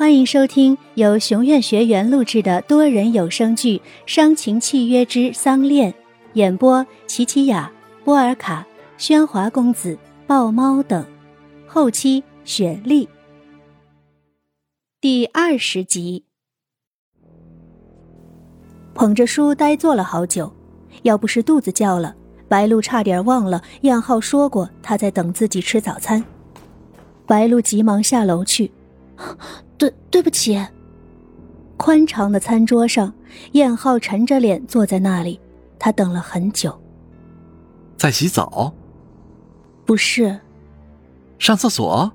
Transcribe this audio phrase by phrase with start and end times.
[0.00, 3.76] 欢迎收听由熊院学员录制的多人有声剧
[4.06, 5.92] 《伤情契约之丧恋》，
[6.32, 7.70] 演播：琪琪雅、
[8.02, 8.66] 波尔卡、
[8.96, 11.04] 喧哗公子、豹猫等，
[11.66, 13.06] 后期雪莉。
[15.02, 16.24] 第二十集，
[18.94, 20.50] 捧着书呆坐了好久，
[21.02, 22.16] 要不是肚子叫了，
[22.48, 26.24] 白露差点忘了燕浩说过他在等自己吃早餐。
[27.26, 28.72] 白露急忙下楼去。
[29.80, 30.62] 对，对不起。
[31.78, 33.10] 宽敞的餐桌上，
[33.52, 35.40] 燕浩沉着脸坐在那里，
[35.78, 36.78] 他等了很久。
[37.96, 38.74] 在洗澡？
[39.86, 40.38] 不是。
[41.38, 42.12] 上厕所？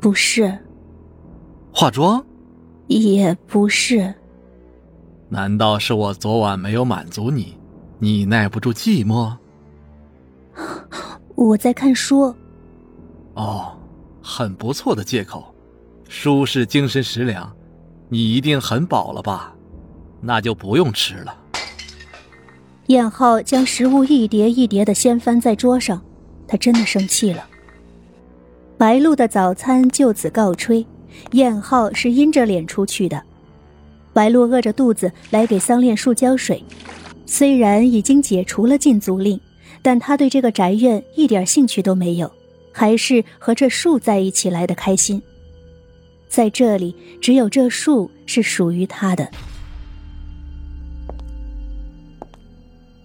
[0.00, 0.58] 不是。
[1.72, 2.24] 化妆？
[2.88, 4.12] 也不是。
[5.28, 7.56] 难道是我昨晚没有满足你，
[8.00, 9.36] 你耐不住寂寞？
[11.36, 12.34] 我在看书。
[13.34, 13.72] 哦，
[14.20, 15.51] 很不错的借口。
[16.14, 17.50] 书是精神食粮，
[18.10, 19.54] 你一定很饱了吧？
[20.20, 21.34] 那就不用吃了。
[22.88, 26.00] 燕浩将食物一叠一叠的掀翻在桌上，
[26.46, 27.42] 他真的生气了。
[28.76, 30.86] 白露的早餐就此告吹，
[31.32, 33.20] 燕浩是阴着脸出去的。
[34.12, 36.62] 白露饿着肚子来给桑恋树浇水，
[37.24, 39.40] 虽然已经解除了禁足令，
[39.80, 42.30] 但他对这个宅院一点兴趣都没有，
[42.70, 45.20] 还是和这树在一起来的开心。
[46.32, 49.30] 在这里，只有这树是属于他的。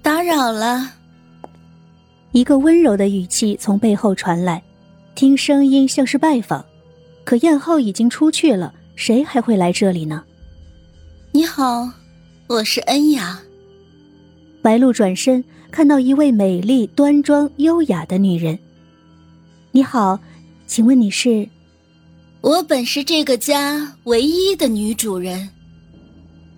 [0.00, 0.92] 打扰了。
[2.30, 4.62] 一个温柔的语气从背后传来，
[5.16, 6.64] 听声音像是拜访，
[7.24, 10.22] 可燕浩已经出去了，谁还会来这里呢？
[11.32, 11.90] 你好，
[12.46, 13.40] 我是恩雅。
[14.62, 18.56] 白露转身看到一位美丽、端庄、优雅的女人。
[19.72, 20.20] 你好，
[20.68, 21.48] 请问你是？
[22.40, 25.50] 我本是这个家唯一的女主人。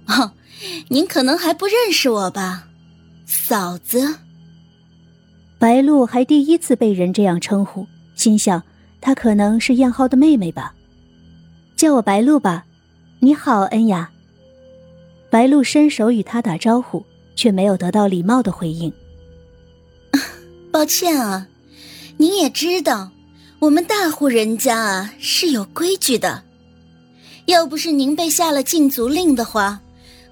[0.06, 0.32] 哦，
[0.88, 2.68] 您可能还不认识我吧，
[3.26, 4.16] 嫂子。
[5.58, 8.62] 白露还第一次被人这样称呼，心想
[9.00, 10.74] 她可能是燕浩的妹妹吧。
[11.76, 12.64] 叫我白露吧。
[13.20, 14.10] 你好，恩雅。
[15.30, 18.92] 白露伸手与他打招呼，却没有得到礼貌的回应。
[20.70, 21.48] 抱歉啊，
[22.16, 23.10] 您也知道。
[23.60, 26.44] 我们大户人家啊是有规矩的，
[27.46, 29.80] 要不是您被下了禁足令的话，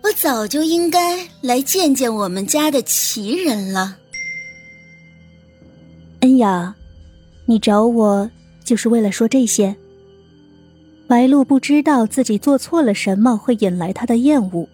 [0.04, 3.96] 我早就应该来见见我们家的奇人了。
[6.20, 6.72] 恩雅，
[7.46, 8.30] 你找我
[8.64, 9.74] 就是为了说这些？
[11.08, 14.68] 白露不知道自己做错了什么会引来他的厌恶。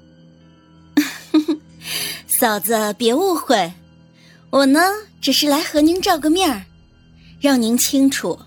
[2.29, 3.73] 嫂子别误会，
[4.51, 4.81] 我呢
[5.23, 6.67] 只是来和您照个面儿。
[7.43, 8.39] 让您清楚，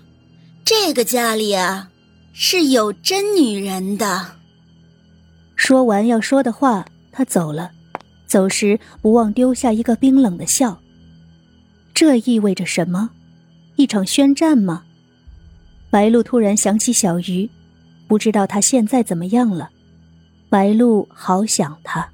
[0.64, 1.90] 这个家里啊
[2.32, 4.38] 是有真女人的。
[5.54, 7.70] 说完要说的话，他走了，
[8.26, 10.80] 走时不忘丢下一个冰冷的笑。
[11.92, 13.10] 这意味着什么？
[13.76, 14.84] 一场宣战吗？
[15.90, 17.50] 白露突然想起小鱼，
[18.08, 19.68] 不知道他现在怎么样了。
[20.48, 22.08] 白露好想他。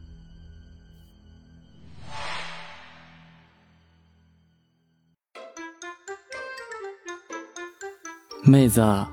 [8.42, 9.06] 妹子，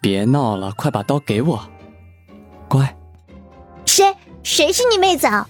[0.00, 1.62] 别闹了，快把刀给我，
[2.68, 2.96] 乖。
[3.84, 4.14] 谁？
[4.42, 5.46] 谁是你妹子啊？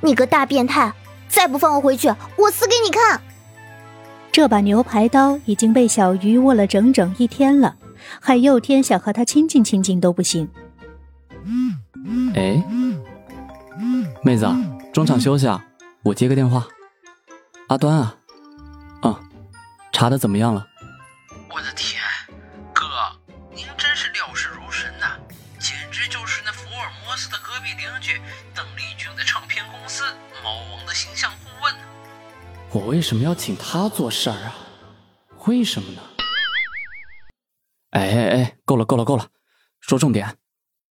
[0.00, 0.92] 你个大变态！
[1.28, 3.20] 再不放我回去，我死给你看！
[4.32, 7.76] 这把牛排刀已经被小鱼握了整整一天了，
[8.20, 10.48] 还又天想和他亲近亲近都不行。
[12.34, 12.64] 哎，
[14.22, 14.48] 妹子，
[14.92, 15.62] 中场休息啊，
[16.02, 16.66] 我接个电话。
[17.68, 18.16] 阿端啊，
[19.02, 19.20] 啊，
[19.92, 20.66] 查的怎么样了？
[21.52, 21.89] 我的天！
[32.72, 34.54] 我为什么要请他做事儿啊？
[35.46, 36.00] 为什么呢？
[37.90, 39.26] 哎哎哎，够了够了够了，
[39.80, 40.38] 说重点。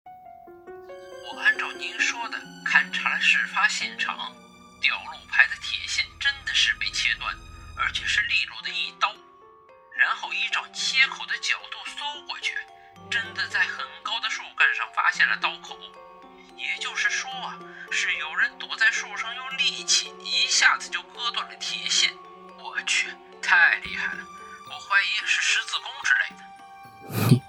[0.04, 2.36] 我按照您说的
[2.66, 4.18] 勘察了事发现场，
[4.82, 7.34] 吊路牌的铁线真的是被切断，
[7.78, 9.08] 而且是利落的一刀，
[9.98, 12.52] 然后依照切口的角度搜过去，
[13.08, 15.78] 真的在很高的树干上发现了刀口。
[16.54, 17.58] 也就是说啊，
[17.92, 22.10] 是有人躲在树上用力气一下子就割断了铁线。
[22.58, 23.08] 我去，
[23.42, 24.20] 太厉害了！
[24.70, 26.42] 我怀疑是十字弓之类的。
[27.28, 27.42] 你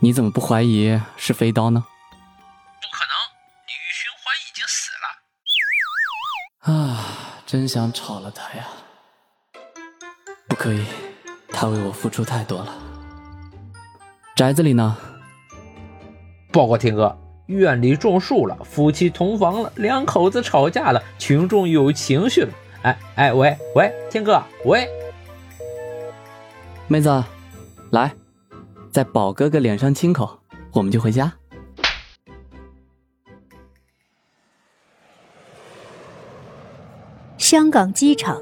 [0.00, 1.82] 你怎么不怀疑是飞刀呢？
[1.82, 3.16] 不可能，
[3.66, 6.74] 女循环已经死了。
[6.74, 8.68] 啊，真想炒了他呀！
[10.46, 10.86] 不可以，
[11.48, 12.76] 他为我付出太多了。
[14.36, 14.96] 宅子里呢？
[16.52, 22.48] 报告天哥，院里种树了，夫妻同房了，两口子吵架了，群众有情绪了。
[22.82, 24.88] 哎哎，喂喂，天哥，喂，
[26.88, 27.22] 妹子，
[27.90, 28.12] 来，
[28.90, 30.38] 在宝哥哥脸上亲口，
[30.72, 31.32] 我们就回家。
[37.36, 38.40] 香港机场，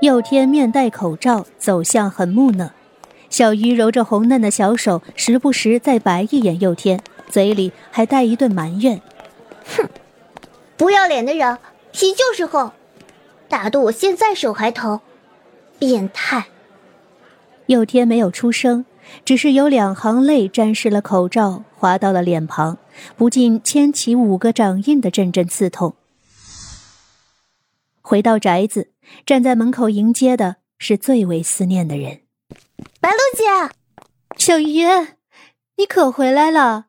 [0.00, 2.70] 佑天面戴口罩，走向很木讷。
[3.28, 7.00] 小鱼揉着红嫩的小手，时不时再白一眼佑天，
[7.36, 8.98] 嘴里还带一顿埋怨
[9.76, 9.86] ：“哼，
[10.78, 11.58] 不要脸的人，
[11.92, 12.72] 皮就是厚，
[13.46, 15.02] 打得我现在手还疼，
[15.78, 16.46] 变态。”
[17.68, 18.86] 佑天没有出声，
[19.22, 22.78] 只是有两行泪沾湿了口罩，滑到了脸庞，
[23.18, 25.94] 不禁牵起五个掌印的阵阵刺痛。
[28.00, 28.92] 回到宅子，
[29.26, 32.22] 站在门口迎接的是最为思念的人。
[32.98, 33.44] 白露姐，
[34.38, 34.86] 小鱼，
[35.76, 36.86] 你可回来了。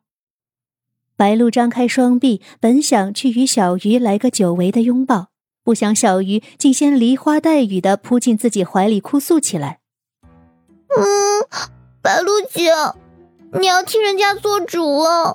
[1.17, 5.29] 白露张开双臂，本想去与小鱼来个久违的拥抱，
[5.63, 9.79] 不想小鱼竟先梨花带雨的扑进自己怀里哭诉起来。
[10.95, 11.01] 嗯，
[12.03, 12.71] 白露姐，
[13.59, 15.33] 你要替人家做主啊！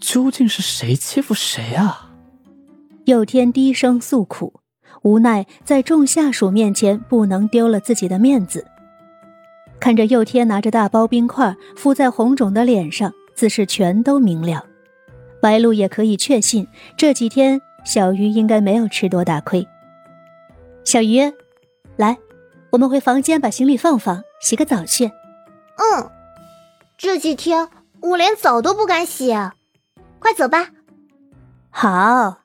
[0.00, 2.10] 究竟是谁欺负谁啊？
[3.04, 4.60] 佑天低声诉苦，
[5.02, 8.66] 无奈在众下属面前不能丢了自己的面子。
[9.78, 14.66] 看着佑天拿着大包冰块敷在红肿的脸上，自是全都明了。
[15.42, 19.66] 白露也可以确信，这几天小鱼应该没有吃多大亏。
[20.84, 21.20] 小鱼，
[21.96, 22.16] 来，
[22.70, 25.06] 我们回房间把行李放放，洗个澡去。
[25.06, 26.08] 嗯，
[26.96, 27.68] 这几天
[28.00, 29.32] 我连澡都不敢洗，
[30.20, 30.70] 快走吧。
[31.70, 32.38] 好。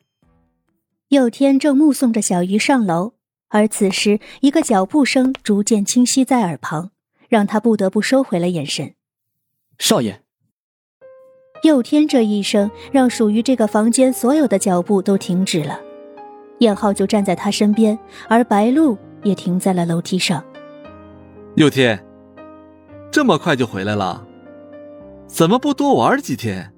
[1.09, 3.13] 佑天正目送着小鱼上楼，
[3.49, 6.91] 而此时一个脚步声逐渐清晰在耳旁。
[7.29, 8.94] 让他不得不收回了眼神。
[9.77, 10.23] 少爷，
[11.63, 15.80] 佑天这一声让属于这个房间所有的脚步都停止了。
[16.59, 20.44] 燕浩就站在他身边，而白露也停在了楼梯上。
[21.56, 22.04] 佑天，
[23.12, 24.25] 这么快就回来了？
[25.27, 26.71] 怎么不多玩几天？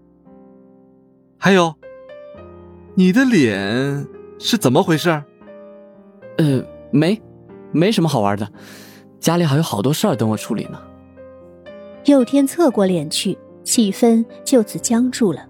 [1.37, 1.75] 还有，
[2.95, 5.09] 你的脸是怎么回事？
[6.37, 7.21] 呃，没，
[7.71, 8.49] 没什么好玩的。
[9.19, 10.81] 家里还有好多事儿等我处理呢。
[12.05, 13.37] 佑天侧过脸去，
[13.69, 15.45] 气氛就此僵住了。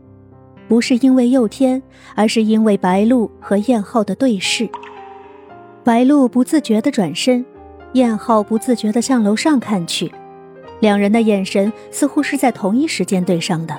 [0.67, 1.81] 不是因为佑天，
[2.15, 4.69] 而是因为白露和燕浩的对视。
[5.85, 7.45] 白露不自觉的转身，
[7.93, 10.11] 燕浩不自觉的向楼上看去，
[10.81, 13.73] 两人的眼神似乎是在同一时间对上的。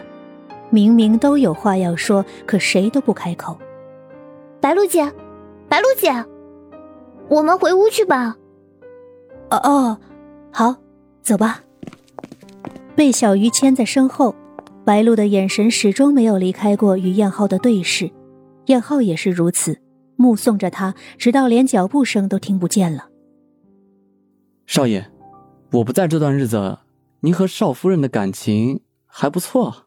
[0.71, 3.59] 明明都有话要说，可谁都不开口。
[4.59, 5.13] 白露姐，
[5.69, 6.25] 白露姐，
[7.29, 8.35] 我们回屋去吧。
[9.51, 9.99] 哦哦，
[10.51, 10.75] 好，
[11.23, 11.61] 走吧。
[12.97, 14.35] 被小鱼牵在身后，
[14.85, 18.11] 白露的眼神始终没有离开过与燕浩的对视，
[18.67, 19.81] 燕浩也是如此，
[20.17, 23.09] 目送着他，直到连脚步声都听不见了。
[24.67, 25.11] 少爷，
[25.73, 26.81] 我不在这段日子，
[27.21, 29.87] 您和少夫人的感情还不错。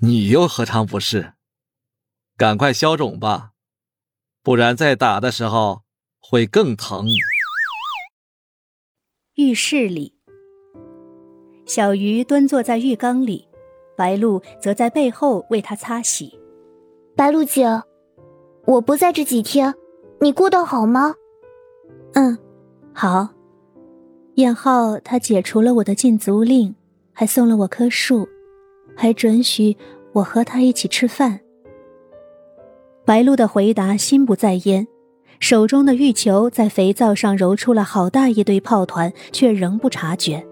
[0.00, 1.32] 你又何尝不是？
[2.36, 3.52] 赶快消肿吧，
[4.42, 5.84] 不然再打的时候
[6.18, 7.08] 会更疼。
[9.36, 10.15] 浴室里，
[11.66, 13.46] 小鱼蹲坐在浴缸里，
[13.96, 16.32] 白露则在背后为他擦洗。
[17.16, 17.66] 白露姐，
[18.64, 19.74] 我不在这几天，
[20.20, 21.14] 你过得好吗？
[22.14, 22.38] 嗯，
[22.92, 23.28] 好。
[24.36, 26.74] 燕浩他解除了我的禁足令，
[27.12, 28.28] 还送了我棵树，
[28.94, 29.76] 还准许
[30.12, 31.40] 我和他一起吃饭。
[33.04, 34.86] 白露的回答心不在焉。
[35.40, 40.46] 手中的玉球在肥皂上揉出了好大一堆泡团，却仍不察觉。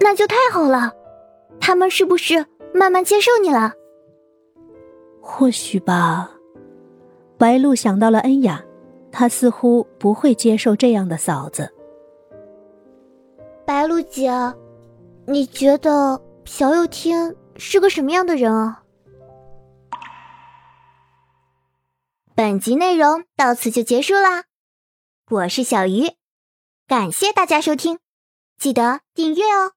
[0.00, 0.92] 那就太好了，
[1.60, 3.72] 他们是不是慢慢接受你了？
[5.20, 6.30] 或许吧。
[7.38, 8.64] 白露想到了恩雅，
[9.10, 11.72] 她似乎不会接受这样的嫂子。
[13.64, 14.30] 白露姐，
[15.26, 18.84] 你觉得朴佑天是个什么样的人啊？
[22.34, 24.44] 本集内容到此就结束啦，
[25.30, 26.12] 我是小鱼，
[26.86, 27.98] 感谢大家收听，
[28.58, 29.72] 记得订阅哦。